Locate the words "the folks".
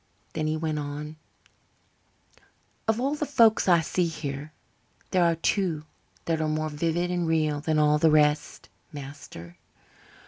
3.13-3.67